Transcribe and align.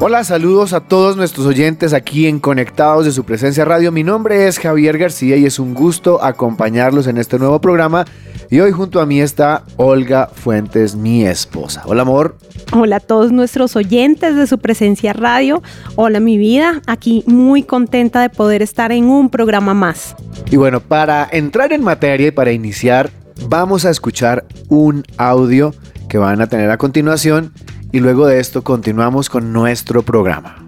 Hola, 0.00 0.22
saludos 0.22 0.74
a 0.74 0.80
todos 0.80 1.16
nuestros 1.16 1.44
oyentes 1.44 1.92
aquí 1.92 2.28
en 2.28 2.38
Conectados 2.38 3.04
de 3.04 3.10
su 3.10 3.24
presencia 3.24 3.64
radio. 3.64 3.90
Mi 3.90 4.04
nombre 4.04 4.46
es 4.46 4.60
Javier 4.60 4.96
García 4.96 5.36
y 5.36 5.44
es 5.44 5.58
un 5.58 5.74
gusto 5.74 6.22
acompañarlos 6.22 7.08
en 7.08 7.18
este 7.18 7.36
nuevo 7.36 7.60
programa. 7.60 8.04
Y 8.48 8.60
hoy 8.60 8.70
junto 8.70 9.00
a 9.00 9.06
mí 9.06 9.20
está 9.20 9.64
Olga 9.76 10.28
Fuentes, 10.32 10.94
mi 10.94 11.24
esposa. 11.26 11.82
Hola, 11.84 12.02
amor. 12.02 12.36
Hola 12.72 12.96
a 12.96 13.00
todos 13.00 13.32
nuestros 13.32 13.74
oyentes 13.74 14.36
de 14.36 14.46
su 14.46 14.58
presencia 14.58 15.12
radio. 15.14 15.64
Hola, 15.96 16.20
mi 16.20 16.38
vida. 16.38 16.80
Aquí 16.86 17.24
muy 17.26 17.64
contenta 17.64 18.22
de 18.22 18.30
poder 18.30 18.62
estar 18.62 18.92
en 18.92 19.06
un 19.06 19.30
programa 19.30 19.74
más. 19.74 20.14
Y 20.48 20.56
bueno, 20.56 20.78
para 20.78 21.28
entrar 21.32 21.72
en 21.72 21.82
materia 21.82 22.28
y 22.28 22.30
para 22.30 22.52
iniciar, 22.52 23.10
vamos 23.48 23.84
a 23.84 23.90
escuchar 23.90 24.44
un 24.68 25.02
audio 25.16 25.74
que 26.08 26.18
van 26.18 26.40
a 26.40 26.46
tener 26.46 26.70
a 26.70 26.78
continuación 26.78 27.52
y 27.92 28.00
luego 28.00 28.26
de 28.26 28.40
esto 28.40 28.62
continuamos 28.62 29.28
con 29.28 29.52
nuestro 29.52 30.02
programa. 30.02 30.64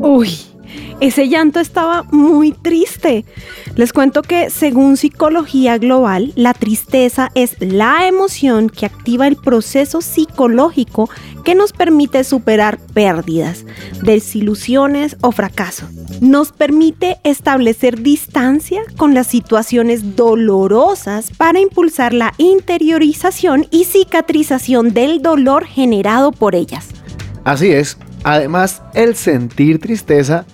Uy, 0.00 0.30
ese 1.00 1.28
llanto 1.28 1.60
estaba 1.60 2.04
muy 2.10 2.52
triste. 2.52 3.24
Les 3.76 3.92
cuento 3.92 4.22
que 4.22 4.50
según 4.50 4.96
Psicología 4.96 5.78
Global, 5.78 6.32
la 6.34 6.54
tristeza 6.54 7.30
es 7.34 7.56
la 7.60 8.08
emoción 8.08 8.68
que 8.68 8.86
activa 8.86 9.28
el 9.28 9.36
proceso 9.36 10.00
psicológico 10.00 11.08
que 11.44 11.54
nos 11.54 11.72
permite 11.72 12.24
superar 12.24 12.78
pérdidas, 12.78 13.64
desilusiones 14.02 15.16
o 15.20 15.30
fracasos. 15.30 15.88
Nos 16.20 16.50
permite 16.50 17.18
establecer 17.22 18.02
distancia 18.02 18.82
con 18.96 19.14
las 19.14 19.28
situaciones 19.28 20.16
dolorosas 20.16 21.30
para 21.36 21.60
impulsar 21.60 22.12
la 22.12 22.34
interiorización 22.38 23.66
y 23.70 23.84
cicatrización 23.84 24.92
del 24.92 25.22
dolor 25.22 25.64
generado 25.64 26.32
por 26.32 26.56
ellas. 26.56 26.88
Así 27.44 27.70
es, 27.70 27.98
además 28.24 28.82
el 28.94 29.14
sentir 29.14 29.80
tristeza 29.80 30.44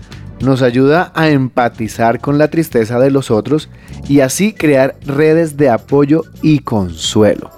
nos 0.41 0.61
ayuda 0.61 1.13
a 1.15 1.31
empatizar 1.31 2.21
con 2.21 2.37
la 2.37 2.49
tristeza 2.49 2.99
de 2.99 3.11
los 3.11 3.31
otros 3.31 3.71
y 4.07 4.21
así 4.21 4.53
crear 4.53 4.97
redes 5.07 5.57
de 5.57 5.71
apoyo 5.71 6.25
y 6.43 6.59
consuelo. 6.59 7.51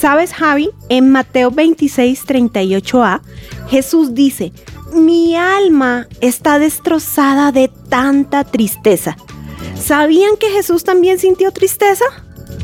¿Sabes, 0.00 0.32
Javi? 0.32 0.70
En 0.88 1.10
Mateo 1.10 1.50
26, 1.50 2.26
38a, 2.26 3.20
Jesús 3.68 4.14
dice, 4.14 4.52
mi 4.92 5.36
alma 5.36 6.06
está 6.20 6.58
destrozada 6.58 7.52
de 7.52 7.68
tanta 7.88 8.44
tristeza. 8.44 9.16
¿Sabían 9.80 10.36
que 10.36 10.50
Jesús 10.50 10.84
también 10.84 11.18
sintió 11.18 11.50
tristeza? 11.52 12.04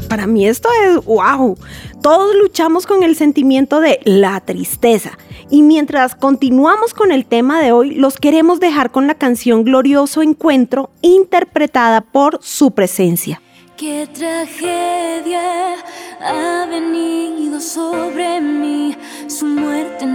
Para 0.09 0.27
mí 0.27 0.47
esto 0.47 0.69
es 0.85 1.05
wow. 1.05 1.57
Todos 2.03 2.35
luchamos 2.37 2.87
con 2.87 3.03
el 3.03 3.17
sentimiento 3.17 3.81
de 3.81 4.01
la 4.05 4.41
tristeza. 4.41 5.19
Y 5.51 5.63
mientras 5.63 6.15
continuamos 6.15 6.95
con 6.95 7.13
el 7.13 7.25
tema 7.25 7.61
de 7.61 7.73
hoy, 7.73 7.95
los 7.95 8.17
queremos 8.17 8.61
dejar 8.61 8.91
con 8.91 9.07
la 9.07 9.15
canción 9.15 9.65
Glorioso 9.65 10.23
Encuentro, 10.23 10.91
interpretada 11.03 12.01
por 12.01 12.39
su 12.43 12.73
presencia. 12.73 13.41
Qué 13.77 14.09
tragedia 14.13 15.75
ha 16.21 16.67
venido 16.67 17.61
sobre 17.61 18.41
mí, 18.41 18.97
su 19.29 19.47
muerte 19.47 20.07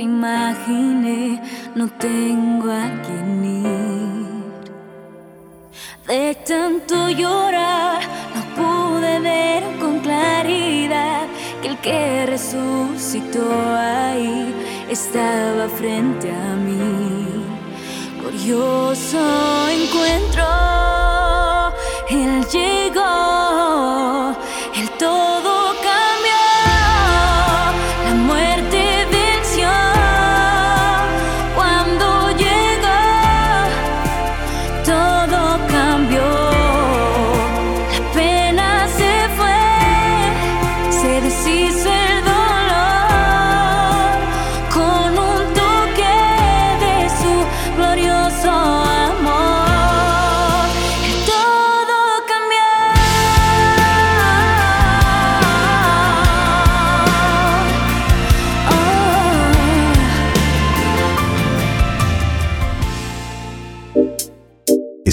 imaginé, 0.00 1.40
no 1.74 1.88
tengo 1.88 2.70
a 2.70 2.88
quien 3.04 3.44
ir. 3.44 4.30
De 6.06 6.34
tanto 6.46 7.08
llorar, 7.10 8.00
no 8.34 8.42
pude 8.56 9.20
ver 9.20 9.62
con 9.78 10.00
claridad 10.00 11.26
que 11.62 11.68
el 11.68 11.78
que 11.78 12.26
resucitó 12.26 13.46
ahí 13.76 14.52
estaba 14.88 15.68
frente 15.68 16.30
a 16.30 16.56
mí. 16.56 17.44
Glorioso 18.18 19.18
encuentro, 19.68 20.44
Él 22.08 22.44
llegó, 22.52 23.19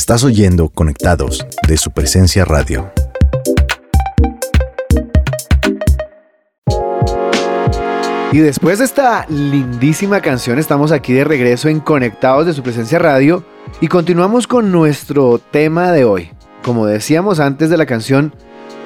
Estás 0.07 0.23
oyendo 0.23 0.69
Conectados 0.69 1.45
de 1.67 1.75
su 1.75 1.91
presencia 1.91 2.45
radio. 2.45 2.89
Y 8.31 8.37
después 8.37 8.79
de 8.79 8.85
esta 8.85 9.25
lindísima 9.27 10.21
canción 10.21 10.59
estamos 10.59 10.93
aquí 10.93 11.11
de 11.11 11.25
regreso 11.25 11.67
en 11.67 11.81
Conectados 11.81 12.45
de 12.45 12.53
su 12.53 12.63
presencia 12.63 12.99
radio 12.99 13.43
y 13.81 13.89
continuamos 13.89 14.47
con 14.47 14.71
nuestro 14.71 15.39
tema 15.39 15.91
de 15.91 16.05
hoy. 16.05 16.29
Como 16.63 16.85
decíamos 16.85 17.41
antes 17.41 17.69
de 17.69 17.75
la 17.75 17.85
canción, 17.85 18.33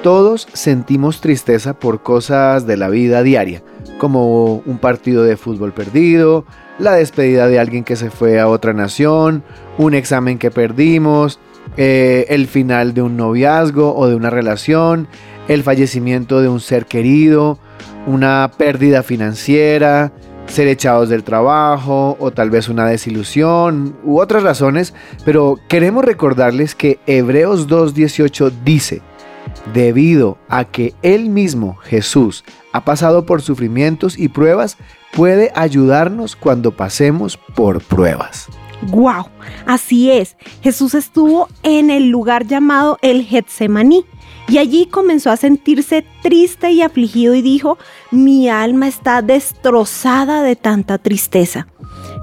todos 0.02 0.48
sentimos 0.52 1.20
tristeza 1.20 1.74
por 1.74 2.02
cosas 2.02 2.66
de 2.66 2.76
la 2.76 2.88
vida 2.88 3.22
diaria, 3.22 3.62
como 3.98 4.56
un 4.56 4.78
partido 4.78 5.22
de 5.22 5.36
fútbol 5.36 5.72
perdido, 5.72 6.46
la 6.82 6.94
despedida 6.94 7.46
de 7.46 7.60
alguien 7.60 7.84
que 7.84 7.96
se 7.96 8.10
fue 8.10 8.40
a 8.40 8.48
otra 8.48 8.72
nación, 8.72 9.44
un 9.78 9.94
examen 9.94 10.38
que 10.38 10.50
perdimos, 10.50 11.38
eh, 11.76 12.26
el 12.28 12.48
final 12.48 12.92
de 12.92 13.02
un 13.02 13.16
noviazgo 13.16 13.96
o 13.96 14.08
de 14.08 14.16
una 14.16 14.30
relación, 14.30 15.06
el 15.48 15.62
fallecimiento 15.62 16.40
de 16.42 16.48
un 16.48 16.58
ser 16.58 16.86
querido, 16.86 17.58
una 18.06 18.50
pérdida 18.58 19.04
financiera, 19.04 20.12
ser 20.46 20.66
echados 20.66 21.08
del 21.08 21.22
trabajo 21.22 22.16
o 22.18 22.32
tal 22.32 22.50
vez 22.50 22.68
una 22.68 22.86
desilusión 22.86 23.96
u 24.04 24.20
otras 24.20 24.42
razones, 24.42 24.92
pero 25.24 25.60
queremos 25.68 26.04
recordarles 26.04 26.74
que 26.74 26.98
Hebreos 27.06 27.68
2.18 27.68 28.52
dice, 28.64 29.02
debido 29.72 30.38
a 30.48 30.64
que 30.64 30.94
Él 31.02 31.28
mismo, 31.28 31.76
Jesús, 31.82 32.44
ha 32.72 32.84
pasado 32.84 33.26
por 33.26 33.42
sufrimientos 33.42 34.18
y 34.18 34.28
pruebas, 34.28 34.76
puede 35.12 35.52
ayudarnos 35.54 36.36
cuando 36.36 36.72
pasemos 36.72 37.36
por 37.36 37.82
pruebas. 37.82 38.48
¡Wow! 38.88 39.26
Así 39.66 40.10
es, 40.10 40.36
Jesús 40.62 40.94
estuvo 40.94 41.48
en 41.62 41.90
el 41.90 42.08
lugar 42.08 42.46
llamado 42.46 42.98
el 43.02 43.24
Getsemaní 43.24 44.04
y 44.48 44.58
allí 44.58 44.86
comenzó 44.86 45.30
a 45.30 45.36
sentirse 45.36 46.04
triste 46.22 46.72
y 46.72 46.82
afligido 46.82 47.34
y 47.34 47.42
dijo, 47.42 47.78
mi 48.10 48.48
alma 48.48 48.88
está 48.88 49.22
destrozada 49.22 50.42
de 50.42 50.56
tanta 50.56 50.98
tristeza. 50.98 51.68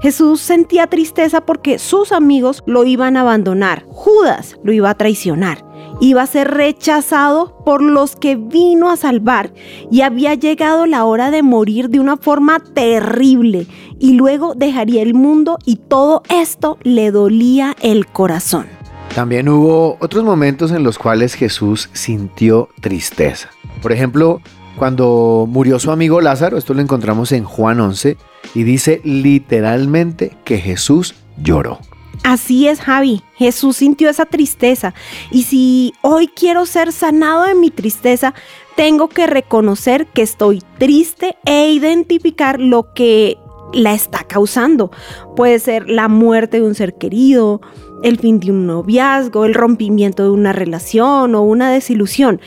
Jesús 0.02 0.40
sentía 0.40 0.86
tristeza 0.86 1.40
porque 1.40 1.78
sus 1.78 2.12
amigos 2.12 2.62
lo 2.66 2.84
iban 2.84 3.16
a 3.16 3.22
abandonar, 3.22 3.84
Judas 3.88 4.56
lo 4.62 4.72
iba 4.72 4.90
a 4.90 4.94
traicionar, 4.94 5.64
iba 6.00 6.22
a 6.22 6.26
ser 6.26 6.50
rechazado 6.50 7.56
por 7.64 7.82
los 7.82 8.16
que 8.16 8.36
vino 8.36 8.90
a 8.90 8.96
salvar 8.96 9.52
y 9.90 10.02
había 10.02 10.34
llegado 10.34 10.86
la 10.86 11.04
hora 11.04 11.30
de 11.30 11.42
morir 11.42 11.90
de 11.90 12.00
una 12.00 12.16
forma 12.16 12.60
terrible 12.60 13.66
y 13.98 14.14
luego 14.14 14.54
dejaría 14.54 15.02
el 15.02 15.14
mundo 15.14 15.58
y 15.64 15.76
todo 15.76 16.22
esto 16.28 16.78
le 16.82 17.10
dolía 17.10 17.76
el 17.82 18.06
corazón. 18.06 18.66
También 19.14 19.48
hubo 19.48 19.96
otros 20.00 20.24
momentos 20.24 20.70
en 20.70 20.84
los 20.84 20.98
cuales 20.98 21.34
Jesús 21.34 21.90
sintió 21.92 22.68
tristeza. 22.80 23.50
Por 23.82 23.92
ejemplo, 23.92 24.40
cuando 24.78 25.46
murió 25.48 25.78
su 25.78 25.90
amigo 25.90 26.20
Lázaro, 26.20 26.56
esto 26.56 26.74
lo 26.74 26.80
encontramos 26.80 27.32
en 27.32 27.44
Juan 27.44 27.80
11, 27.80 28.16
y 28.54 28.62
dice 28.62 29.00
literalmente 29.04 30.36
que 30.44 30.58
Jesús 30.58 31.14
lloró. 31.42 31.78
Así 32.22 32.68
es, 32.68 32.80
Javi. 32.80 33.22
Jesús 33.34 33.78
sintió 33.78 34.10
esa 34.10 34.26
tristeza. 34.26 34.94
Y 35.30 35.44
si 35.44 35.94
hoy 36.02 36.28
quiero 36.28 36.66
ser 36.66 36.92
sanado 36.92 37.44
de 37.44 37.54
mi 37.54 37.70
tristeza, 37.70 38.34
tengo 38.76 39.08
que 39.08 39.26
reconocer 39.26 40.06
que 40.06 40.22
estoy 40.22 40.62
triste 40.78 41.36
e 41.44 41.72
identificar 41.72 42.60
lo 42.60 42.92
que 42.92 43.38
la 43.72 43.94
está 43.94 44.24
causando. 44.24 44.90
Puede 45.36 45.58
ser 45.58 45.88
la 45.88 46.08
muerte 46.08 46.60
de 46.60 46.66
un 46.66 46.74
ser 46.74 46.94
querido, 46.94 47.60
el 48.02 48.18
fin 48.18 48.40
de 48.40 48.50
un 48.50 48.66
noviazgo, 48.66 49.44
el 49.44 49.54
rompimiento 49.54 50.22
de 50.22 50.30
una 50.30 50.52
relación 50.52 51.34
o 51.34 51.42
una 51.42 51.70
desilusión, 51.70 52.40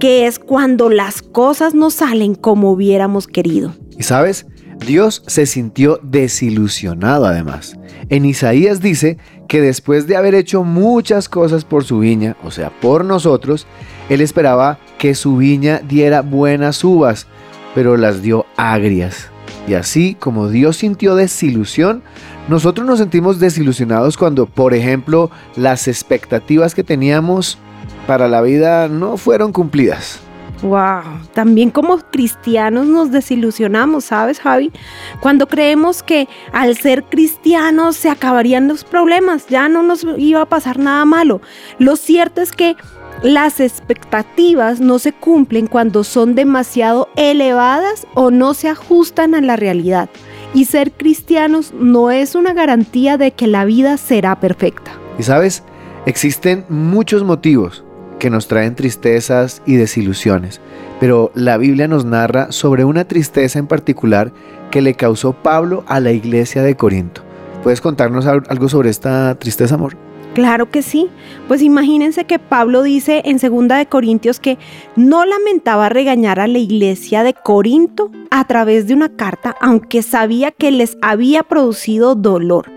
que 0.00 0.26
es 0.26 0.38
cuando 0.38 0.90
las 0.90 1.22
cosas 1.22 1.74
no 1.74 1.90
salen 1.90 2.34
como 2.34 2.72
hubiéramos 2.72 3.26
querido. 3.26 3.74
Y 3.96 4.02
sabes, 4.02 4.46
Dios 4.84 5.22
se 5.26 5.46
sintió 5.46 5.98
desilusionado 6.02 7.26
además. 7.26 7.76
En 8.08 8.24
Isaías 8.24 8.80
dice 8.80 9.18
que 9.48 9.60
después 9.60 10.06
de 10.06 10.16
haber 10.16 10.34
hecho 10.34 10.62
muchas 10.64 11.28
cosas 11.28 11.64
por 11.64 11.84
su 11.84 12.00
viña, 12.00 12.36
o 12.44 12.50
sea, 12.50 12.70
por 12.80 13.04
nosotros, 13.04 13.66
Él 14.08 14.20
esperaba 14.20 14.78
que 14.98 15.14
su 15.14 15.36
viña 15.36 15.80
diera 15.86 16.22
buenas 16.22 16.84
uvas, 16.84 17.26
pero 17.74 17.96
las 17.96 18.22
dio 18.22 18.46
agrias. 18.56 19.30
Y 19.66 19.74
así 19.74 20.16
como 20.18 20.48
Dios 20.48 20.76
sintió 20.76 21.14
desilusión, 21.14 22.02
nosotros 22.48 22.86
nos 22.86 22.98
sentimos 22.98 23.40
desilusionados 23.40 24.18
cuando, 24.18 24.46
por 24.46 24.74
ejemplo, 24.74 25.30
las 25.56 25.88
expectativas 25.88 26.74
que 26.74 26.84
teníamos 26.84 27.58
para 28.06 28.28
la 28.28 28.42
vida 28.42 28.88
no 28.88 29.16
fueron 29.16 29.52
cumplidas. 29.52 30.20
Wow, 30.62 31.02
también 31.34 31.70
como 31.70 31.98
cristianos 31.98 32.86
nos 32.86 33.10
desilusionamos, 33.10 34.06
¿sabes, 34.06 34.40
Javi? 34.40 34.72
Cuando 35.20 35.46
creemos 35.46 36.02
que 36.02 36.28
al 36.52 36.76
ser 36.76 37.04
cristianos 37.04 37.96
se 37.96 38.08
acabarían 38.08 38.68
los 38.68 38.84
problemas, 38.84 39.46
ya 39.48 39.68
no 39.68 39.82
nos 39.82 40.06
iba 40.16 40.40
a 40.40 40.48
pasar 40.48 40.78
nada 40.78 41.04
malo. 41.04 41.42
Lo 41.78 41.96
cierto 41.96 42.40
es 42.40 42.52
que 42.52 42.76
las 43.22 43.60
expectativas 43.60 44.80
no 44.80 44.98
se 44.98 45.12
cumplen 45.12 45.66
cuando 45.66 46.04
son 46.04 46.34
demasiado 46.34 47.08
elevadas 47.16 48.06
o 48.14 48.30
no 48.30 48.54
se 48.54 48.68
ajustan 48.68 49.34
a 49.34 49.40
la 49.40 49.56
realidad. 49.56 50.08
Y 50.54 50.66
ser 50.66 50.92
cristianos 50.92 51.72
no 51.74 52.10
es 52.10 52.34
una 52.34 52.54
garantía 52.54 53.18
de 53.18 53.32
que 53.32 53.46
la 53.46 53.64
vida 53.64 53.96
será 53.96 54.40
perfecta. 54.40 54.92
Y 55.18 55.24
sabes, 55.24 55.62
existen 56.06 56.64
muchos 56.68 57.24
motivos 57.24 57.83
que 58.24 58.30
nos 58.30 58.48
traen 58.48 58.74
tristezas 58.74 59.60
y 59.66 59.74
desilusiones, 59.74 60.58
pero 60.98 61.30
la 61.34 61.58
Biblia 61.58 61.88
nos 61.88 62.06
narra 62.06 62.52
sobre 62.52 62.86
una 62.86 63.04
tristeza 63.04 63.58
en 63.58 63.66
particular 63.66 64.32
que 64.70 64.80
le 64.80 64.94
causó 64.94 65.34
Pablo 65.34 65.84
a 65.88 66.00
la 66.00 66.10
iglesia 66.10 66.62
de 66.62 66.74
Corinto. 66.74 67.20
¿Puedes 67.62 67.82
contarnos 67.82 68.24
algo 68.24 68.70
sobre 68.70 68.88
esta 68.88 69.34
tristeza, 69.34 69.74
amor? 69.74 69.98
Claro 70.32 70.70
que 70.70 70.80
sí. 70.80 71.10
Pues 71.48 71.60
imagínense 71.60 72.24
que 72.24 72.38
Pablo 72.38 72.82
dice 72.82 73.20
en 73.26 73.36
2 73.36 73.68
de 73.68 73.86
Corintios 73.90 74.40
que 74.40 74.56
no 74.96 75.26
lamentaba 75.26 75.90
regañar 75.90 76.40
a 76.40 76.46
la 76.46 76.58
iglesia 76.58 77.24
de 77.24 77.34
Corinto 77.34 78.10
a 78.30 78.46
través 78.46 78.86
de 78.86 78.94
una 78.94 79.10
carta, 79.10 79.54
aunque 79.60 80.00
sabía 80.00 80.50
que 80.50 80.70
les 80.70 80.96
había 81.02 81.42
producido 81.42 82.14
dolor. 82.14 82.72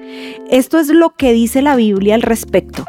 Esto 0.51 0.77
es 0.77 0.89
lo 0.89 1.11
que 1.11 1.31
dice 1.31 1.61
la 1.61 1.77
Biblia 1.77 2.15
al 2.15 2.21
respecto. 2.21 2.83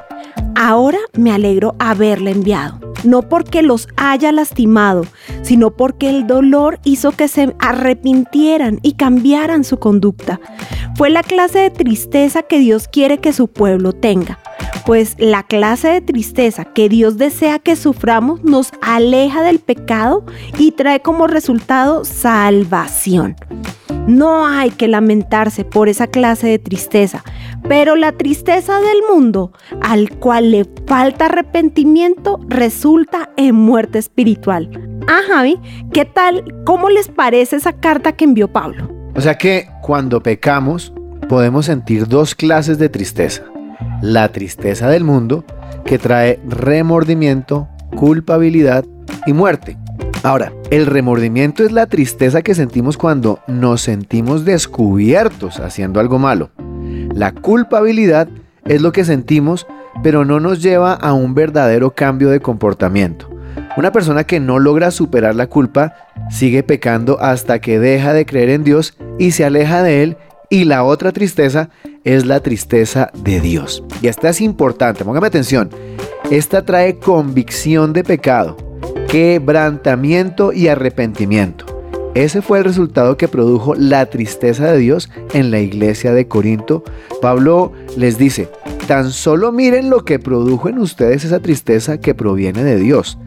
Ahora 0.55 0.99
me 1.15 1.33
alegro 1.33 1.77
haberle 1.79 2.33
enviado, 2.33 2.81
no 3.05 3.23
porque 3.23 3.63
los 3.63 3.89
haya 3.97 4.33
lastimado, 4.33 5.07
sino 5.43 5.71
porque 5.71 6.11
el 6.11 6.27
dolor 6.27 6.81
hizo 6.85 7.13
que 7.13 7.29
se 7.29 7.55
arrepintieran 7.59 8.81
y 8.83 8.93
cambiaran 8.93 9.65
su 9.65 9.79
conducta. 9.79 10.41
Fue 10.97 11.11
la 11.11 11.23
clase 11.23 11.61
de 11.61 11.71
tristeza 11.71 12.43
que 12.43 12.59
Dios 12.59 12.89
quiere 12.89 13.19
que 13.19 13.33
su 13.33 13.49
pueblo 13.49 13.93
tenga, 13.93 14.41
pues 14.85 15.15
la 15.19 15.45
clase 15.45 15.89
de 15.89 16.01
tristeza 16.01 16.65
que 16.65 16.89
Dios 16.89 17.19
desea 17.19 17.59
que 17.59 17.77
suframos 17.77 18.43
nos 18.43 18.73
aleja 18.83 19.43
del 19.43 19.61
pecado 19.61 20.25
y 20.59 20.73
trae 20.73 21.01
como 21.01 21.27
resultado 21.27 22.05
salvación. 22.05 23.37
No 24.09 24.47
hay 24.47 24.71
que 24.71 24.89
lamentarse 24.89 25.65
por 25.67 25.91
esa 25.91 26.07
clase 26.07 26.47
de 26.47 26.59
tristeza, 26.59 27.23
pero 27.69 27.97
la 27.97 28.13
tristeza 28.13 28.79
del 28.79 28.99
mundo, 29.11 29.53
al 29.81 30.11
cual 30.19 30.51
le 30.51 30.67
falta 30.87 31.27
arrepentimiento, 31.27 32.41
resulta 32.49 33.31
en 33.37 33.55
muerte 33.55 33.99
espiritual. 33.99 34.71
Ah, 35.07 35.21
Javi, 35.27 35.59
¿qué 35.93 36.05
tal? 36.05 36.45
¿Cómo 36.65 36.91
les 36.91 37.09
parece 37.09 37.57
esa 37.57 37.73
carta 37.73 38.13
que 38.13 38.25
envió 38.25 38.49
Pablo? 38.49 38.91
O 39.15 39.21
sea 39.21 39.37
que 39.37 39.69
cuando 39.83 40.23
pecamos 40.23 40.93
podemos 41.29 41.67
sentir 41.67 42.07
dos 42.07 42.35
clases 42.35 42.79
de 42.79 42.89
tristeza. 42.89 43.45
La 44.03 44.31
tristeza 44.31 44.89
del 44.89 45.05
mundo, 45.05 45.45
que 45.85 45.99
trae 45.99 46.41
remordimiento, 46.47 47.69
culpabilidad 47.97 48.85
y 49.27 49.33
muerte. 49.33 49.77
Ahora, 50.23 50.53
el 50.71 50.87
remordimiento 50.87 51.65
es 51.65 51.73
la 51.73 51.87
tristeza 51.87 52.43
que 52.43 52.55
sentimos 52.55 52.97
cuando 52.97 53.41
nos 53.47 53.83
sentimos 53.83 54.45
descubiertos 54.45 55.61
haciendo 55.61 56.01
algo 56.01 56.19
malo. 56.19 56.51
La 57.19 57.33
culpabilidad 57.33 58.29
es 58.65 58.81
lo 58.81 58.93
que 58.93 59.05
sentimos, 59.05 59.67
pero 60.05 60.25
no 60.25 60.39
nos 60.39 60.63
lleva 60.63 60.93
a 60.93 61.15
un 61.15 61.35
verdadero 61.35 61.93
cambio 61.93 62.31
de 62.31 62.39
comportamiento. 62.39 63.29
Una 63.77 63.91
persona 63.91 64.23
que 64.23 64.39
no 64.39 64.61
logra 64.61 64.93
superar 64.93 65.35
la 65.35 65.49
culpa 65.49 65.95
sigue 66.31 66.63
pecando 66.63 67.19
hasta 67.19 67.59
que 67.59 67.81
deja 67.81 68.13
de 68.13 68.25
creer 68.25 68.51
en 68.51 68.63
Dios 68.63 68.97
y 69.19 69.33
se 69.33 69.45
aleja 69.45 69.83
de 69.83 70.05
Él. 70.05 70.17
Y 70.49 70.63
la 70.63 70.85
otra 70.85 71.11
tristeza 71.11 71.71
es 72.05 72.25
la 72.25 72.39
tristeza 72.39 73.11
de 73.15 73.41
Dios. 73.41 73.83
Y 74.01 74.07
esta 74.07 74.29
es 74.29 74.41
importante, 74.41 75.05
póngame 75.05 75.27
atención. 75.27 75.71
Esta 76.31 76.65
trae 76.65 77.01
convicción 77.01 77.93
de 77.93 78.05
pecado 78.05 78.57
quebrantamiento 79.09 80.53
y 80.53 80.69
arrepentimiento. 80.69 81.78
Ese 82.19 82.43
fue 82.43 82.59
el 82.59 82.65
resultado 82.65 83.17
que 83.17 83.29
produjo 83.29 83.77
la 83.77 84.07
tristeza 84.07 84.73
de 84.73 84.79
Dios 84.79 85.09
en 85.35 85.53
la 85.53 85.61
iglesia 85.61 86.13
de 86.13 86.27
Corinto. 86.27 86.83
Pablo 87.23 87.71
les 87.97 88.19
dice, 88.19 88.49
tan 88.89 89.13
solo 89.13 89.53
miren 89.53 89.89
lo 89.89 90.05
que 90.05 90.19
produjo 90.19 90.69
en 90.69 90.79
ustedes 90.79 91.25
esa 91.25 91.39
tristeza 91.39 92.01
que 92.01 92.17
proviene 92.17 92.65
de 92.65 92.75
Dios. 92.75 93.19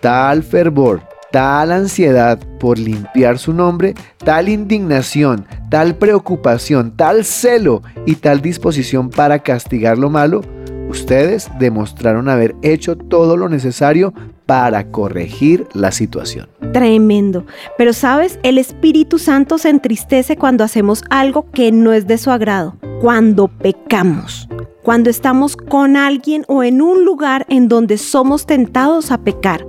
Tal 0.00 0.42
fervor, 0.42 1.02
tal 1.30 1.70
ansiedad 1.70 2.40
por 2.58 2.80
limpiar 2.80 3.38
su 3.38 3.52
nombre, 3.52 3.94
tal 4.24 4.48
indignación, 4.48 5.46
tal 5.70 5.94
preocupación, 5.94 6.96
tal 6.96 7.24
celo 7.24 7.84
y 8.06 8.16
tal 8.16 8.42
disposición 8.42 9.10
para 9.10 9.38
castigar 9.38 9.98
lo 9.98 10.10
malo, 10.10 10.40
ustedes 10.88 11.48
demostraron 11.60 12.28
haber 12.28 12.56
hecho 12.62 12.96
todo 12.96 13.36
lo 13.36 13.48
necesario 13.48 14.12
para 14.46 14.90
corregir 14.90 15.66
la 15.72 15.92
situación. 15.92 16.48
Tremendo. 16.72 17.46
Pero 17.78 17.92
sabes, 17.92 18.38
el 18.42 18.58
Espíritu 18.58 19.18
Santo 19.18 19.58
se 19.58 19.68
entristece 19.68 20.36
cuando 20.36 20.64
hacemos 20.64 21.04
algo 21.10 21.50
que 21.50 21.72
no 21.72 21.92
es 21.92 22.06
de 22.06 22.18
su 22.18 22.30
agrado, 22.30 22.76
cuando 23.00 23.48
pecamos, 23.48 24.48
cuando 24.82 25.10
estamos 25.10 25.56
con 25.56 25.96
alguien 25.96 26.44
o 26.48 26.62
en 26.62 26.82
un 26.82 27.04
lugar 27.04 27.46
en 27.48 27.68
donde 27.68 27.98
somos 27.98 28.46
tentados 28.46 29.10
a 29.10 29.18
pecar, 29.18 29.66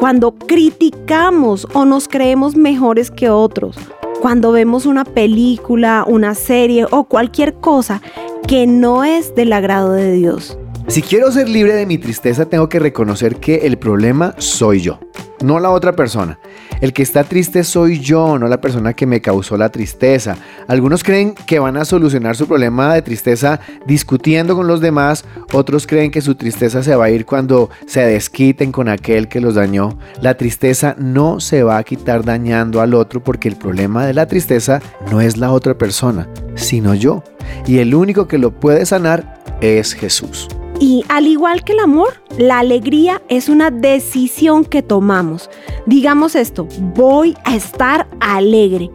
cuando 0.00 0.34
criticamos 0.34 1.66
o 1.74 1.84
nos 1.84 2.08
creemos 2.08 2.56
mejores 2.56 3.10
que 3.10 3.30
otros, 3.30 3.76
cuando 4.20 4.52
vemos 4.52 4.86
una 4.86 5.04
película, 5.04 6.04
una 6.06 6.34
serie 6.34 6.86
o 6.90 7.04
cualquier 7.04 7.54
cosa 7.54 8.00
que 8.46 8.66
no 8.66 9.04
es 9.04 9.34
del 9.34 9.52
agrado 9.52 9.92
de 9.92 10.12
Dios. 10.12 10.58
Si 10.86 11.00
quiero 11.00 11.32
ser 11.32 11.48
libre 11.48 11.74
de 11.74 11.86
mi 11.86 11.96
tristeza, 11.96 12.44
tengo 12.44 12.68
que 12.68 12.78
reconocer 12.78 13.36
que 13.36 13.66
el 13.66 13.78
problema 13.78 14.34
soy 14.38 14.80
yo, 14.80 15.00
no 15.42 15.58
la 15.58 15.70
otra 15.70 15.94
persona. 15.94 16.38
El 16.80 16.92
que 16.92 17.02
está 17.02 17.24
triste 17.24 17.64
soy 17.64 18.00
yo, 18.00 18.38
no 18.38 18.46
la 18.48 18.60
persona 18.60 18.92
que 18.92 19.06
me 19.06 19.22
causó 19.22 19.56
la 19.56 19.70
tristeza. 19.70 20.36
Algunos 20.68 21.02
creen 21.02 21.34
que 21.46 21.58
van 21.58 21.78
a 21.78 21.86
solucionar 21.86 22.36
su 22.36 22.46
problema 22.46 22.94
de 22.94 23.00
tristeza 23.00 23.60
discutiendo 23.86 24.54
con 24.54 24.66
los 24.66 24.82
demás, 24.82 25.24
otros 25.52 25.86
creen 25.86 26.10
que 26.10 26.20
su 26.20 26.34
tristeza 26.34 26.82
se 26.82 26.94
va 26.94 27.06
a 27.06 27.10
ir 27.10 27.24
cuando 27.24 27.70
se 27.86 28.00
desquiten 28.02 28.70
con 28.70 28.88
aquel 28.88 29.28
que 29.28 29.40
los 29.40 29.54
dañó. 29.54 29.98
La 30.20 30.36
tristeza 30.36 30.94
no 30.98 31.40
se 31.40 31.62
va 31.62 31.78
a 31.78 31.84
quitar 31.84 32.24
dañando 32.24 32.82
al 32.82 32.92
otro 32.92 33.22
porque 33.22 33.48
el 33.48 33.56
problema 33.56 34.06
de 34.06 34.12
la 34.12 34.26
tristeza 34.26 34.82
no 35.10 35.22
es 35.22 35.38
la 35.38 35.50
otra 35.50 35.78
persona, 35.78 36.28
sino 36.56 36.94
yo. 36.94 37.24
Y 37.66 37.78
el 37.78 37.94
único 37.94 38.28
que 38.28 38.38
lo 38.38 38.52
puede 38.52 38.84
sanar 38.84 39.42
es 39.60 39.94
Jesús. 39.94 40.48
Y 40.84 41.02
al 41.08 41.26
igual 41.26 41.64
que 41.64 41.72
el 41.72 41.78
amor, 41.78 42.20
la 42.36 42.58
alegría 42.58 43.22
es 43.30 43.48
una 43.48 43.70
decisión 43.70 44.66
que 44.66 44.82
tomamos. 44.82 45.48
Digamos 45.86 46.34
esto, 46.34 46.68
voy 46.94 47.34
a 47.44 47.56
estar 47.56 48.06
alegre. 48.20 48.90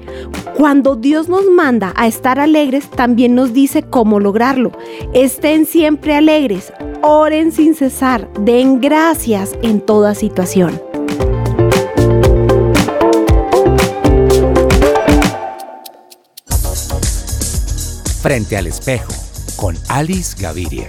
Cuando 0.56 0.96
Dios 0.96 1.30
nos 1.30 1.50
manda 1.50 1.92
a 1.96 2.06
estar 2.06 2.40
alegres, 2.40 2.92
también 2.92 3.34
nos 3.34 3.54
dice 3.54 3.82
cómo 3.82 4.20
lograrlo. 4.20 4.72
Estén 5.16 5.66
siempre 5.66 6.14
alegres, 6.14 6.72
oren 7.02 7.52
sin 7.52 7.74
cesar, 7.74 8.32
den 8.40 8.82
gracias 8.82 9.58
en 9.64 9.82
toda 9.82 10.14
situación. 10.14 10.80
Frente 18.22 18.58
al 18.58 18.68
espejo, 18.68 19.12
con 19.56 19.76
Alice 19.88 20.36
Gaviria. 20.40 20.86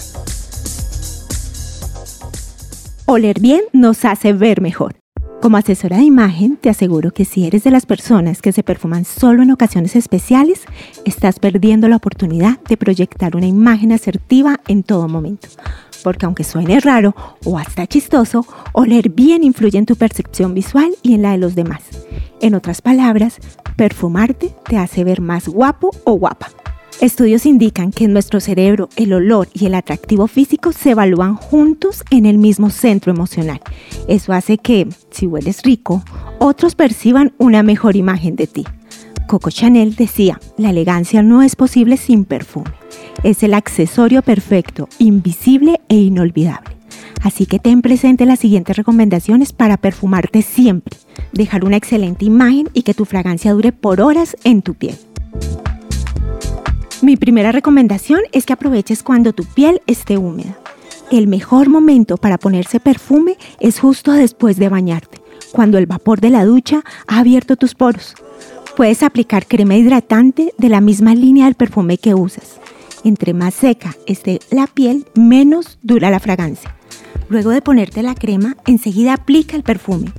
Oler 3.12 3.40
bien 3.40 3.62
nos 3.72 4.04
hace 4.04 4.32
ver 4.32 4.60
mejor. 4.60 4.94
Como 5.42 5.56
asesora 5.56 5.96
de 5.96 6.04
imagen, 6.04 6.56
te 6.56 6.70
aseguro 6.70 7.10
que 7.10 7.24
si 7.24 7.44
eres 7.44 7.64
de 7.64 7.72
las 7.72 7.84
personas 7.84 8.40
que 8.40 8.52
se 8.52 8.62
perfuman 8.62 9.04
solo 9.04 9.42
en 9.42 9.50
ocasiones 9.50 9.96
especiales, 9.96 10.62
estás 11.04 11.40
perdiendo 11.40 11.88
la 11.88 11.96
oportunidad 11.96 12.60
de 12.68 12.76
proyectar 12.76 13.34
una 13.34 13.48
imagen 13.48 13.90
asertiva 13.90 14.60
en 14.68 14.84
todo 14.84 15.08
momento. 15.08 15.48
Porque 16.04 16.24
aunque 16.24 16.44
suene 16.44 16.78
raro 16.78 17.16
o 17.44 17.58
hasta 17.58 17.88
chistoso, 17.88 18.46
oler 18.74 19.08
bien 19.08 19.42
influye 19.42 19.76
en 19.76 19.86
tu 19.86 19.96
percepción 19.96 20.54
visual 20.54 20.92
y 21.02 21.14
en 21.14 21.22
la 21.22 21.32
de 21.32 21.38
los 21.38 21.56
demás. 21.56 21.82
En 22.40 22.54
otras 22.54 22.80
palabras, 22.80 23.38
perfumarte 23.74 24.54
te 24.68 24.76
hace 24.78 25.02
ver 25.02 25.20
más 25.20 25.48
guapo 25.48 25.90
o 26.04 26.12
guapa. 26.12 26.46
Estudios 27.00 27.46
indican 27.46 27.92
que 27.92 28.04
en 28.04 28.12
nuestro 28.12 28.40
cerebro 28.40 28.90
el 28.94 29.14
olor 29.14 29.48
y 29.54 29.64
el 29.64 29.74
atractivo 29.74 30.26
físico 30.26 30.72
se 30.72 30.90
evalúan 30.90 31.34
juntos 31.34 32.04
en 32.10 32.26
el 32.26 32.36
mismo 32.36 32.68
centro 32.68 33.10
emocional. 33.10 33.62
Eso 34.06 34.34
hace 34.34 34.58
que, 34.58 34.86
si 35.10 35.26
hueles 35.26 35.62
rico, 35.62 36.04
otros 36.38 36.74
perciban 36.74 37.32
una 37.38 37.62
mejor 37.62 37.96
imagen 37.96 38.36
de 38.36 38.46
ti. 38.46 38.64
Coco 39.26 39.48
Chanel 39.48 39.96
decía, 39.96 40.38
la 40.58 40.70
elegancia 40.70 41.22
no 41.22 41.40
es 41.40 41.56
posible 41.56 41.96
sin 41.96 42.26
perfume. 42.26 42.70
Es 43.22 43.42
el 43.42 43.54
accesorio 43.54 44.20
perfecto, 44.20 44.86
invisible 44.98 45.80
e 45.88 45.96
inolvidable. 45.96 46.76
Así 47.22 47.46
que 47.46 47.58
ten 47.58 47.80
presente 47.80 48.26
las 48.26 48.40
siguientes 48.40 48.76
recomendaciones 48.76 49.54
para 49.54 49.78
perfumarte 49.78 50.42
siempre, 50.42 50.98
dejar 51.32 51.64
una 51.64 51.76
excelente 51.78 52.26
imagen 52.26 52.68
y 52.74 52.82
que 52.82 52.92
tu 52.92 53.06
fragancia 53.06 53.54
dure 53.54 53.72
por 53.72 54.02
horas 54.02 54.36
en 54.44 54.60
tu 54.60 54.74
piel. 54.74 54.96
Mi 57.02 57.16
primera 57.16 57.50
recomendación 57.50 58.20
es 58.32 58.44
que 58.44 58.52
aproveches 58.52 59.02
cuando 59.02 59.32
tu 59.32 59.46
piel 59.46 59.80
esté 59.86 60.18
húmeda. 60.18 60.58
El 61.10 61.28
mejor 61.28 61.70
momento 61.70 62.18
para 62.18 62.36
ponerse 62.36 62.78
perfume 62.78 63.38
es 63.58 63.80
justo 63.80 64.12
después 64.12 64.58
de 64.58 64.68
bañarte, 64.68 65.18
cuando 65.50 65.78
el 65.78 65.86
vapor 65.86 66.20
de 66.20 66.28
la 66.28 66.44
ducha 66.44 66.82
ha 67.08 67.20
abierto 67.20 67.56
tus 67.56 67.74
poros. 67.74 68.14
Puedes 68.76 69.02
aplicar 69.02 69.46
crema 69.46 69.76
hidratante 69.76 70.52
de 70.58 70.68
la 70.68 70.82
misma 70.82 71.14
línea 71.14 71.46
del 71.46 71.54
perfume 71.54 71.96
que 71.96 72.14
usas. 72.14 72.60
Entre 73.02 73.32
más 73.32 73.54
seca 73.54 73.96
esté 74.06 74.40
la 74.50 74.66
piel, 74.66 75.06
menos 75.14 75.78
dura 75.82 76.10
la 76.10 76.20
fragancia. 76.20 76.76
Luego 77.30 77.48
de 77.48 77.62
ponerte 77.62 78.02
la 78.02 78.14
crema, 78.14 78.56
enseguida 78.66 79.14
aplica 79.14 79.56
el 79.56 79.62
perfume. 79.62 80.12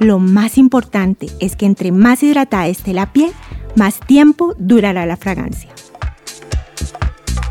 Lo 0.00 0.18
más 0.18 0.58
importante 0.58 1.28
es 1.40 1.56
que 1.56 1.64
entre 1.64 1.92
más 1.92 2.22
hidratada 2.22 2.66
esté 2.66 2.92
la 2.92 3.10
piel, 3.12 3.32
más 3.74 4.00
tiempo 4.00 4.54
durará 4.58 5.06
la 5.06 5.16
fragancia. 5.16 5.70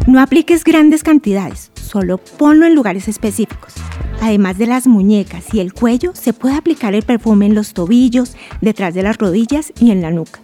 No 0.07 0.21
apliques 0.21 0.63
grandes 0.63 1.01
cantidades, 1.01 1.71
solo 1.73 2.19
ponlo 2.19 2.67
en 2.67 2.75
lugares 2.75 3.07
específicos. 3.07 3.73
Además 4.21 4.59
de 4.59 4.67
las 4.67 4.85
muñecas 4.85 5.51
y 5.51 5.59
el 5.59 5.73
cuello, 5.73 6.13
se 6.13 6.31
puede 6.31 6.55
aplicar 6.55 6.93
el 6.93 7.01
perfume 7.01 7.47
en 7.47 7.55
los 7.55 7.73
tobillos, 7.73 8.35
detrás 8.61 8.93
de 8.93 9.01
las 9.01 9.17
rodillas 9.17 9.73
y 9.79 9.89
en 9.89 10.03
la 10.03 10.11
nuca. 10.11 10.41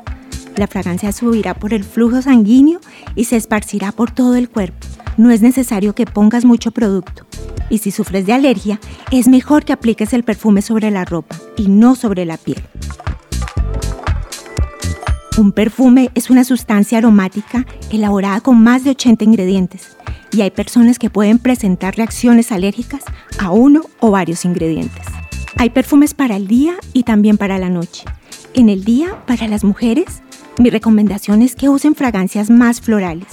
La 0.56 0.66
fragancia 0.66 1.12
subirá 1.12 1.54
por 1.54 1.76
el 1.76 1.84
flujo 1.84 2.24
sanguíneo 2.24 2.80
y 3.16 3.26
se 3.26 3.38
esparcirá 3.38 3.92
por 3.92 4.10
todo 4.10 4.36
el 4.36 4.50
cuerpo. 4.50 4.88
No 5.18 5.30
es 5.30 5.44
necesario 5.44 5.94
que 5.94 6.08
pongas 6.08 6.44
mucho 6.44 6.72
producto. 6.72 7.28
Y 7.70 7.78
si 7.78 7.92
sufres 7.92 8.26
de 8.26 8.34
alergia, 8.34 8.80
es 9.12 9.28
mejor 9.28 9.64
que 9.64 9.74
apliques 9.74 10.14
el 10.14 10.24
perfume 10.24 10.64
sobre 10.64 10.90
la 10.90 11.06
ropa 11.06 11.36
y 11.56 11.68
no 11.68 11.94
sobre 11.94 12.26
la 12.26 12.38
piel. 12.38 12.64
Un 15.42 15.54
perfume 15.54 16.12
es 16.14 16.30
una 16.30 16.44
sustancia 16.44 17.00
aromática 17.00 17.66
elaborada 17.90 18.42
con 18.42 18.62
más 18.62 18.84
de 18.84 18.92
80 18.92 19.24
ingredientes 19.24 19.98
y 20.32 20.42
hay 20.42 20.52
personas 20.52 21.00
que 21.00 21.10
pueden 21.10 21.40
presentar 21.40 21.98
reacciones 21.98 22.52
alérgicas 22.52 23.02
a 23.40 23.50
uno 23.50 23.82
o 24.02 24.12
varios 24.12 24.46
ingredientes. 24.46 25.04
Hay 25.58 25.72
perfumes 25.72 26.14
para 26.14 26.36
el 26.36 26.46
día 26.46 26.76
y 26.94 27.02
también 27.02 27.40
para 27.40 27.58
la 27.58 27.70
noche. 27.70 28.06
En 28.54 28.70
el 28.70 28.84
día, 28.84 29.26
para 29.26 29.48
las 29.48 29.64
mujeres, 29.64 30.22
mi 30.60 30.70
recomendación 30.70 31.42
es 31.42 31.56
que 31.56 31.70
usen 31.70 31.96
fragancias 31.96 32.52
más 32.52 32.80
florales 32.80 33.30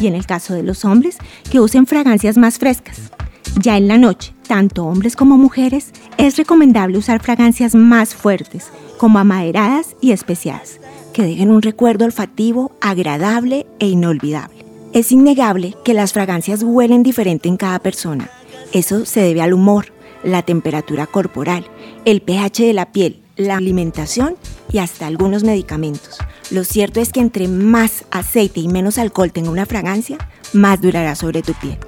y 0.00 0.08
en 0.08 0.16
el 0.16 0.26
caso 0.26 0.54
de 0.54 0.64
los 0.64 0.84
hombres, 0.84 1.18
que 1.52 1.60
usen 1.60 1.86
fragancias 1.86 2.36
más 2.36 2.58
frescas. 2.58 3.12
Ya 3.60 3.76
en 3.76 3.86
la 3.86 3.96
noche, 3.96 4.34
tanto 4.48 4.86
hombres 4.86 5.14
como 5.14 5.38
mujeres, 5.38 5.92
es 6.18 6.36
recomendable 6.36 6.98
usar 6.98 7.22
fragancias 7.22 7.76
más 7.76 8.12
fuertes, 8.12 8.70
como 8.98 9.20
amaderadas 9.20 9.94
y 10.00 10.10
especiadas 10.10 10.80
que 11.14 11.22
dejen 11.22 11.50
un 11.50 11.62
recuerdo 11.62 12.04
olfativo 12.04 12.72
agradable 12.82 13.66
e 13.78 13.86
inolvidable. 13.86 14.66
Es 14.92 15.12
innegable 15.12 15.74
que 15.84 15.94
las 15.94 16.12
fragancias 16.12 16.62
huelen 16.62 17.02
diferente 17.02 17.48
en 17.48 17.56
cada 17.56 17.78
persona. 17.78 18.28
Eso 18.72 19.06
se 19.06 19.20
debe 19.20 19.40
al 19.40 19.54
humor, 19.54 19.86
la 20.22 20.42
temperatura 20.42 21.06
corporal, 21.06 21.64
el 22.04 22.20
pH 22.20 22.66
de 22.66 22.72
la 22.74 22.92
piel, 22.92 23.22
la 23.36 23.56
alimentación 23.56 24.36
y 24.70 24.78
hasta 24.78 25.06
algunos 25.06 25.44
medicamentos. 25.44 26.18
Lo 26.50 26.64
cierto 26.64 27.00
es 27.00 27.12
que 27.12 27.20
entre 27.20 27.48
más 27.48 28.04
aceite 28.10 28.60
y 28.60 28.68
menos 28.68 28.98
alcohol 28.98 29.32
tenga 29.32 29.50
una 29.50 29.66
fragancia, 29.66 30.18
más 30.52 30.80
durará 30.80 31.14
sobre 31.14 31.42
tu 31.42 31.54
piel. 31.54 31.78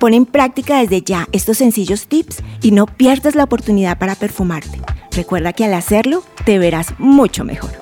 Pon 0.00 0.14
en 0.14 0.26
práctica 0.26 0.80
desde 0.80 1.02
ya 1.02 1.28
estos 1.30 1.58
sencillos 1.58 2.08
tips 2.08 2.42
y 2.60 2.72
no 2.72 2.86
pierdas 2.86 3.36
la 3.36 3.44
oportunidad 3.44 3.98
para 3.98 4.16
perfumarte. 4.16 4.80
Recuerda 5.12 5.52
que 5.52 5.64
al 5.64 5.74
hacerlo 5.74 6.24
te 6.44 6.58
verás 6.58 6.94
mucho 6.98 7.44
mejor. 7.44 7.81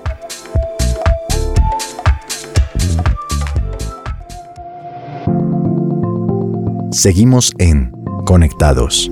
Seguimos 6.93 7.53
en 7.59 7.93
Conectados. 8.27 9.09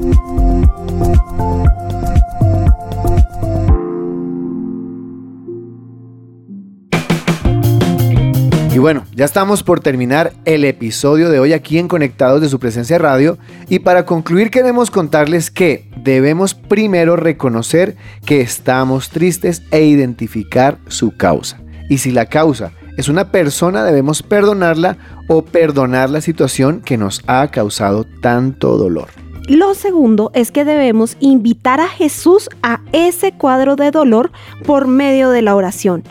Y 8.75 8.79
bueno, 8.79 9.05
ya 9.15 9.25
estamos 9.25 9.63
por 9.63 9.79
terminar 9.79 10.33
el 10.45 10.65
episodio 10.65 11.31
de 11.31 11.39
hoy 11.39 11.53
aquí 11.53 11.79
en 11.79 11.87
Conectados 11.87 12.41
de 12.41 12.49
su 12.49 12.59
presencia 12.59 12.99
radio. 12.99 13.39
Y 13.69 13.79
para 13.79 14.05
concluir 14.05 14.51
queremos 14.51 14.91
contarles 14.91 15.53
que 15.53 15.89
debemos 16.03 16.55
primero 16.55 17.15
reconocer 17.15 17.97
que 18.27 18.41
estamos 18.41 19.11
tristes 19.11 19.63
e 19.71 19.85
identificar 19.85 20.79
su 20.89 21.17
causa. 21.17 21.61
Y 21.89 21.99
si 21.99 22.11
la 22.11 22.27
causa 22.27 22.73
es 22.99 23.09
una 23.09 23.31
persona, 23.31 23.85
debemos 23.85 24.25
perdonarla 24.25 24.99
o 25.29 25.43
perdonar 25.43 26.11
la 26.11 26.21
situación 26.21 26.81
que 26.81 26.97
nos 26.97 27.23
ha 27.29 27.47
causado 27.47 28.05
tanto 28.21 28.77
dolor. 28.77 29.07
Lo 29.47 29.75
segundo 29.75 30.33
es 30.35 30.51
que 30.51 30.65
debemos 30.65 31.17
invitar 31.21 31.81
a 31.81 31.87
Jesús 31.87 32.51
a 32.65 32.81
ese 32.93 33.31
cuadro 33.31 33.77
de 33.77 33.93
dolor 33.93 34.33
por 34.67 34.89
medio 34.89 35.31
de 35.31 35.43
la 35.43 35.55
oración. 35.55 36.03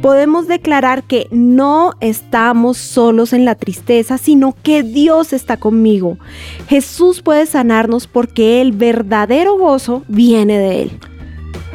Podemos 0.00 0.46
declarar 0.46 1.02
que 1.02 1.26
no 1.32 1.94
estamos 2.00 2.78
solos 2.78 3.32
en 3.32 3.44
la 3.44 3.56
tristeza, 3.56 4.16
sino 4.16 4.54
que 4.62 4.84
Dios 4.84 5.32
está 5.32 5.56
conmigo. 5.56 6.16
Jesús 6.68 7.22
puede 7.22 7.46
sanarnos 7.46 8.06
porque 8.06 8.60
el 8.60 8.70
verdadero 8.70 9.58
gozo 9.58 10.04
viene 10.06 10.58
de 10.58 10.82
Él. 10.82 11.00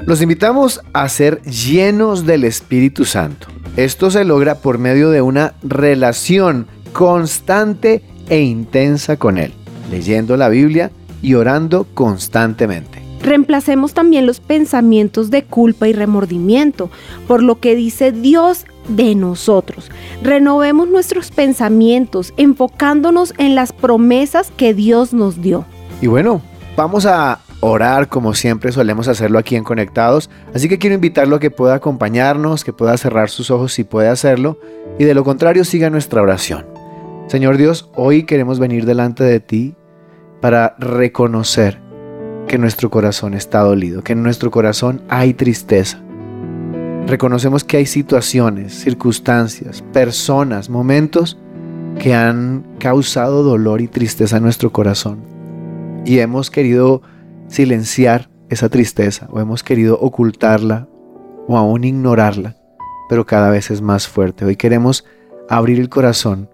Los 0.06 0.22
invitamos 0.22 0.80
a 0.94 1.10
ser 1.10 1.42
llenos 1.42 2.26
del 2.26 2.46
Espíritu 2.46 3.04
Santo. 3.04 3.48
Esto 3.78 4.12
se 4.12 4.26
logra 4.26 4.56
por 4.56 4.80
medio 4.80 5.12
de 5.12 5.22
una 5.22 5.54
relación 5.64 6.68
constante 6.92 8.04
e 8.28 8.42
intensa 8.42 9.16
con 9.16 9.38
Él, 9.38 9.54
leyendo 9.90 10.36
la 10.36 10.50
Biblia 10.50 10.92
y 11.22 11.36
orando 11.36 11.88
constantemente. 11.94 13.02
Reemplacemos 13.22 13.94
también 13.94 14.26
los 14.26 14.42
pensamientos 14.42 15.30
de 15.30 15.44
culpa 15.46 15.88
y 15.88 15.94
remordimiento 15.94 16.90
por 17.28 17.44
lo 17.44 17.62
que 17.62 17.76
dice 17.76 18.12
Dios 18.12 18.66
de 18.90 19.16
nosotros. 19.16 19.90
Renovemos 20.22 20.90
nuestros 20.90 21.32
pensamientos 21.32 22.34
enfocándonos 22.36 23.34
en 23.38 23.56
las 23.56 23.72
promesas 23.72 24.52
que 24.58 24.74
Dios 24.74 25.14
nos 25.14 25.42
dio. 25.42 25.66
Y 26.02 26.08
bueno, 26.08 26.42
vamos 26.76 27.06
a 27.06 27.40
orar 27.62 28.10
como 28.10 28.34
siempre 28.34 28.72
solemos 28.72 29.08
hacerlo 29.08 29.40
aquí 29.40 29.56
en 29.56 29.64
Conectados. 29.64 30.30
Así 30.54 30.68
que 30.68 30.80
quiero 30.80 30.96
invitarlo 30.96 31.38
a 31.38 31.40
que 31.40 31.52
pueda 31.52 31.76
acompañarnos, 31.76 32.66
que 32.66 32.74
pueda 32.74 32.98
cerrar 32.98 33.30
sus 33.30 33.50
ojos 33.52 33.74
si 33.74 33.84
puede 33.84 34.10
hacerlo. 34.10 34.60
Y 35.00 35.06
de 35.06 35.14
lo 35.14 35.24
contrario 35.24 35.64
siga 35.64 35.90
nuestra 35.90 36.22
oración. 36.22 36.66
Señor 37.28 37.58
Dios, 37.58 37.90
hoy 37.96 38.24
queremos 38.24 38.60
venir 38.60 38.86
delante 38.86 39.24
de 39.24 39.40
ti 39.40 39.76
para 40.42 40.76
reconocer 40.80 41.80
que 42.48 42.58
nuestro 42.58 42.90
corazón 42.90 43.34
está 43.34 43.60
dolido, 43.60 44.04
que 44.04 44.14
en 44.14 44.24
nuestro 44.24 44.52
corazón 44.52 45.02
hay 45.08 45.34
tristeza. 45.34 46.02
Reconocemos 47.08 47.64
que 47.64 47.78
hay 47.78 47.86
situaciones, 47.86 48.74
circunstancias, 48.74 49.84
personas, 49.94 50.70
momentos 50.70 51.38
que 52.00 52.14
han 52.14 52.66
causado 52.80 53.44
dolor 53.44 53.82
y 53.82 53.88
tristeza 53.88 54.38
en 54.38 54.44
nuestro 54.44 54.72
corazón. 54.72 55.20
Y 56.06 56.20
hemos 56.20 56.50
querido 56.50 57.02
silenciar 57.52 58.30
esa 58.50 58.70
tristeza 58.70 59.28
o 59.30 59.40
hemos 59.40 59.62
querido 59.62 60.00
ocultarla 60.00 60.88
o 61.48 61.58
aún 61.58 61.84
ignorarla, 61.84 62.56
pero 63.10 63.26
cada 63.26 63.50
vez 63.50 63.72
es 63.72 63.82
más 63.82 64.08
fuerte. 64.08 64.46
Hoy 64.46 64.56
queremos 64.56 65.06
abrir 65.50 65.80
el 65.80 65.90
corazón 65.90 66.50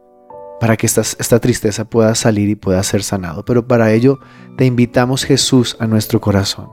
para 0.59 0.75
que 0.75 0.87
esta, 0.87 1.01
esta, 1.01 1.39
tristeza 1.39 1.85
pueda 1.85 2.15
salir 2.15 2.49
y 2.49 2.55
pueda 2.55 2.81
ser 2.81 3.03
sanado. 3.03 3.45
Pero 3.45 3.67
para 3.67 3.91
ello 3.93 4.19
te 4.57 4.65
invitamos 4.65 5.23
Jesús 5.23 5.77
a 5.79 5.85
nuestro 5.85 6.19
corazón. 6.19 6.69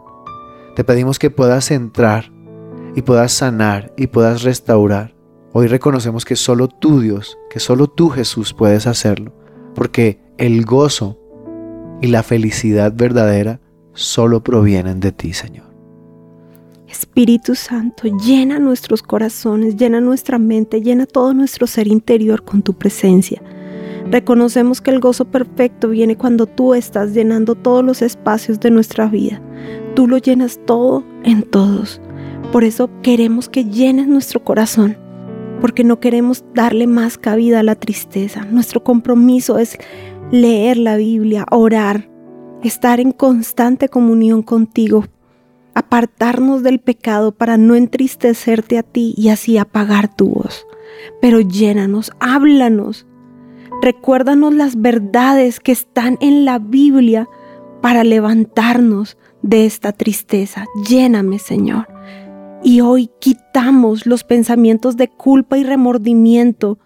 Te 0.74 0.84
pedimos 0.84 1.18
que 1.18 1.30
puedas 1.30 1.70
entrar 1.70 2.32
y 2.96 3.02
puedas 3.02 3.32
sanar 3.32 3.92
y 3.96 4.06
puedas 4.06 4.42
restaurar. 4.42 5.14
Hoy 5.52 5.66
reconocemos 5.66 6.24
que 6.24 6.34
solo 6.34 6.68
tú 6.68 7.00
Dios, 7.00 7.38
que 7.50 7.60
solo 7.60 7.88
tú 7.88 8.08
Jesús 8.08 8.54
puedes 8.54 8.86
hacerlo, 8.86 9.34
porque 9.74 10.18
el 10.38 10.64
gozo 10.64 11.18
y 12.00 12.06
la 12.06 12.22
felicidad 12.22 12.92
verdadera 12.94 13.60
solo 13.94 14.42
provienen 14.42 15.00
de 15.00 15.12
ti, 15.12 15.32
Señor. 15.32 15.74
Espíritu 16.86 17.54
Santo, 17.54 18.06
llena 18.06 18.58
nuestros 18.58 19.02
corazones, 19.02 19.76
llena 19.76 20.00
nuestra 20.00 20.38
mente, 20.38 20.80
llena 20.80 21.06
todo 21.06 21.34
nuestro 21.34 21.66
ser 21.66 21.88
interior 21.88 22.44
con 22.44 22.62
tu 22.62 22.74
presencia. 22.74 23.42
Reconocemos 24.10 24.80
que 24.80 24.90
el 24.90 25.00
gozo 25.00 25.24
perfecto 25.24 25.88
viene 25.88 26.16
cuando 26.16 26.46
tú 26.46 26.74
estás 26.74 27.12
llenando 27.12 27.54
todos 27.54 27.84
los 27.84 28.02
espacios 28.02 28.60
de 28.60 28.70
nuestra 28.70 29.06
vida. 29.06 29.40
Tú 29.96 30.06
lo 30.06 30.18
llenas 30.18 30.60
todo 30.66 31.04
en 31.24 31.42
todos. 31.42 32.00
Por 32.52 32.62
eso 32.64 32.90
queremos 33.02 33.48
que 33.48 33.64
llenes 33.64 34.06
nuestro 34.06 34.44
corazón, 34.44 34.96
porque 35.60 35.82
no 35.82 35.98
queremos 35.98 36.44
darle 36.54 36.86
más 36.86 37.18
cabida 37.18 37.60
a 37.60 37.64
la 37.64 37.74
tristeza. 37.74 38.44
Nuestro 38.44 38.84
compromiso 38.84 39.58
es 39.58 39.76
leer 40.30 40.76
la 40.76 40.96
Biblia, 40.96 41.46
orar, 41.50 42.08
estar 42.68 43.00
en 43.00 43.12
constante 43.12 43.88
comunión 43.88 44.42
contigo, 44.42 45.04
apartarnos 45.74 46.62
del 46.62 46.80
pecado 46.80 47.32
para 47.32 47.56
no 47.56 47.74
entristecerte 47.74 48.78
a 48.78 48.82
ti 48.82 49.14
y 49.16 49.28
así 49.28 49.58
apagar 49.58 50.14
tu 50.14 50.28
voz. 50.28 50.66
Pero 51.20 51.40
llénanos, 51.40 52.12
háblanos, 52.20 53.06
recuérdanos 53.82 54.54
las 54.54 54.80
verdades 54.80 55.60
que 55.60 55.72
están 55.72 56.16
en 56.20 56.44
la 56.44 56.58
Biblia 56.58 57.28
para 57.80 58.04
levantarnos 58.04 59.18
de 59.42 59.66
esta 59.66 59.92
tristeza. 59.92 60.66
Lléname, 60.88 61.38
Señor. 61.38 61.86
Y 62.62 62.80
hoy 62.80 63.10
quitamos 63.20 64.06
los 64.06 64.24
pensamientos 64.24 64.96
de 64.96 65.08
culpa 65.08 65.58
y 65.58 65.64
remordimiento 65.64 66.78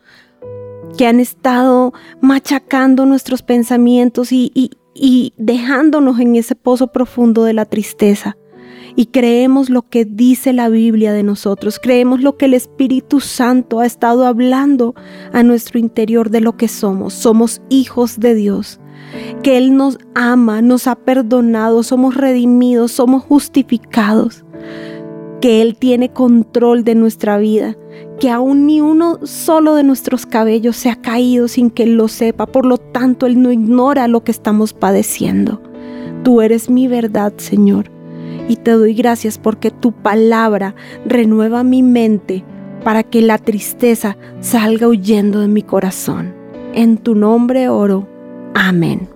que 0.96 1.06
han 1.06 1.20
estado 1.20 1.92
machacando 2.20 3.06
nuestros 3.06 3.42
pensamientos 3.42 4.32
y, 4.32 4.72
dejándonos 5.36 6.18
en 6.20 6.36
ese 6.36 6.54
pozo 6.54 6.88
profundo 6.88 7.44
de 7.44 7.52
la 7.52 7.64
tristeza. 7.64 8.36
Y 8.96 9.06
creemos 9.06 9.70
lo 9.70 9.82
que 9.82 10.04
dice 10.04 10.52
la 10.52 10.68
Biblia 10.68 11.12
de 11.12 11.22
nosotros, 11.22 11.78
creemos 11.80 12.20
lo 12.20 12.36
que 12.36 12.46
el 12.46 12.54
Espíritu 12.54 13.20
Santo 13.20 13.78
ha 13.78 13.86
estado 13.86 14.26
hablando 14.26 14.94
a 15.32 15.44
nuestro 15.44 15.78
interior 15.78 16.30
de 16.30 16.40
lo 16.40 16.56
que 16.56 16.66
somos. 16.66 17.14
Somos 17.14 17.62
hijos 17.68 18.18
de 18.18 18.34
Dios, 18.34 18.80
que 19.44 19.56
Él 19.56 19.76
nos 19.76 19.98
ama, 20.16 20.62
nos 20.62 20.88
ha 20.88 20.96
perdonado, 20.96 21.84
somos 21.84 22.16
redimidos, 22.16 22.90
somos 22.90 23.22
justificados, 23.22 24.44
que 25.40 25.62
Él 25.62 25.76
tiene 25.76 26.12
control 26.12 26.84
de 26.84 26.94
nuestra 26.94 27.38
vida, 27.38 27.76
que 28.20 28.30
aún 28.30 28.66
ni 28.66 28.80
uno 28.80 29.18
solo 29.24 29.74
de 29.74 29.84
nuestros 29.84 30.26
cabellos 30.26 30.76
se 30.76 30.90
ha 30.90 30.96
caído 30.96 31.48
sin 31.48 31.70
que 31.70 31.84
Él 31.84 31.94
lo 31.96 32.08
sepa, 32.08 32.46
por 32.46 32.66
lo 32.66 32.78
tanto 32.78 33.26
Él 33.26 33.40
no 33.40 33.52
ignora 33.52 34.08
lo 34.08 34.24
que 34.24 34.32
estamos 34.32 34.72
padeciendo. 34.72 35.62
Tú 36.24 36.40
eres 36.40 36.68
mi 36.68 36.88
verdad, 36.88 37.32
Señor 37.36 37.90
y 38.48 38.56
te 38.56 38.72
doy 38.72 38.94
gracias 38.94 39.38
porque 39.38 39.70
tu 39.70 39.92
palabra 39.92 40.74
renueva 41.04 41.62
mi 41.62 41.82
mente 41.82 42.44
para 42.82 43.02
que 43.02 43.20
la 43.20 43.38
tristeza 43.38 44.16
salga 44.40 44.88
huyendo 44.88 45.40
de 45.40 45.48
mi 45.48 45.62
corazón. 45.62 46.34
En 46.72 46.96
tu 46.96 47.14
nombre 47.14 47.68
oro. 47.68 48.08
Amén. 48.54 49.08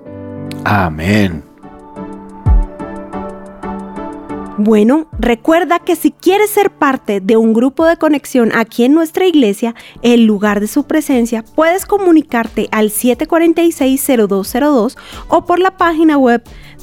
Amén. 0.65 1.52
Bueno, 4.59 5.07
recuerda 5.19 5.79
que 5.79 5.97
si 5.97 6.11
quieres 6.11 6.51
ser 6.51 6.71
parte 6.71 7.21
de 7.21 7.39
un 7.39 7.55
grupo 7.55 7.87
de 7.87 7.97
conexión 7.97 8.53
aquí 8.55 8.85
en 8.85 8.93
nuestra 8.93 9.27
iglesia, 9.27 9.75
el 10.03 10.27
lugar 10.27 10.61
de 10.61 10.67
su 10.67 10.85
presencia, 10.85 11.43
puedes 11.43 11.87
comunicarte 11.87 12.69
al 12.71 12.91
746-0202 12.91 14.99
o 15.29 15.47
por 15.47 15.59
la 15.59 15.79
página 15.79 16.19
web 16.19 16.43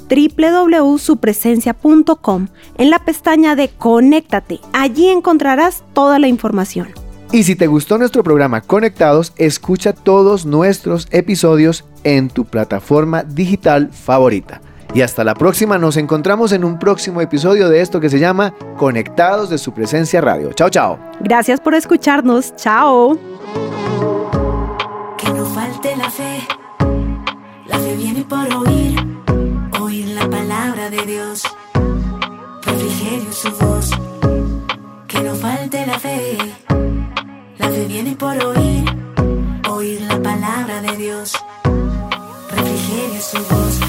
www.supresencia.com 0.10 2.48
en 2.80 2.90
la 2.90 3.06
pestaña 3.06 3.56
de 3.56 3.70
Conéctate. 3.70 4.60
Allí 4.74 5.10
encontrarás 5.10 5.84
toda 5.94 6.18
la 6.18 6.28
información. 6.28 6.88
Y 7.32 7.44
si 7.44 7.56
te 7.56 7.68
gustó 7.68 8.00
nuestro 8.00 8.24
programa 8.24 8.62
Conectados, 8.62 9.32
escucha 9.38 9.94
todos 9.94 10.48
nuestros 10.48 11.08
episodios 11.12 11.86
en 12.04 12.30
tu 12.30 12.46
plataforma 12.46 13.24
digital 13.24 13.92
favorita. 13.94 14.60
Y 14.94 15.02
hasta 15.02 15.24
la 15.24 15.36
próxima, 15.36 15.78
nos 15.78 15.98
encontramos 15.98 16.52
en 16.52 16.64
un 16.64 16.80
próximo 16.80 17.22
episodio 17.22 17.70
de 17.70 17.82
esto 17.82 18.00
que 18.00 18.10
se 18.10 18.20
llama 18.20 18.54
Conectados 18.78 19.50
de 19.50 19.58
su 19.58 19.74
presencia 19.74 20.22
radio. 20.22 20.52
Chao, 20.54 20.70
chao. 20.70 21.00
Gracias 21.20 21.60
por 21.60 21.76
escucharnos. 21.76 22.56
Chao. 22.56 23.18
Que 25.18 25.30
no 25.30 25.46
falte 25.46 25.96
la 25.96 26.10
fe. 26.10 26.40
La 27.68 27.78
fe 27.78 27.96
viene 27.96 28.24
por 28.24 28.52
oír 28.56 29.00
palabra 30.30 30.90
de 30.90 31.06
Dios, 31.06 31.44
refrigerio 32.64 33.32
su 33.32 33.52
voz, 33.52 33.90
que 35.08 35.22
no 35.22 35.36
falte 35.36 35.86
la 35.86 36.00
fe. 36.00 36.38
La 37.58 37.70
fe 37.70 37.86
viene 37.88 38.16
por 38.16 38.38
oír, 38.44 38.86
oír 39.70 40.02
la 40.02 40.22
palabra 40.22 40.82
de 40.82 40.98
Dios, 40.98 41.34
refrigerio 42.52 43.22
su 43.22 43.38
voz. 43.54 43.89